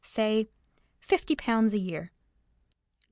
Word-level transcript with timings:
Say, 0.03 0.49
fifty 0.99 1.35
pounds 1.35 1.75
a 1.75 1.77
year." 1.77 2.11